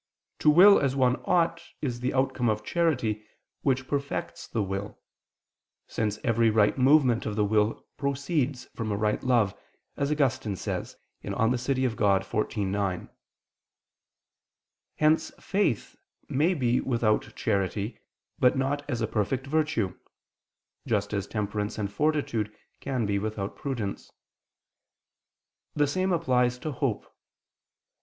[0.39, 3.23] To will as one ought is the outcome of charity
[3.61, 4.97] which perfects the will:
[5.85, 9.53] since every right movement of the will proceeds from a right love,
[9.97, 11.27] as Augustine says (De
[11.59, 11.75] Civ.
[11.75, 13.09] Dei xiv, 9).
[14.95, 15.95] Hence faith
[16.27, 17.99] may be without charity,
[18.39, 19.95] but not as a perfect virtue:
[20.87, 24.11] just as temperance and fortitude can be without prudence.
[25.75, 27.05] The same applies to hope.